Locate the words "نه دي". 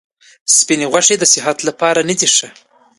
2.09-2.27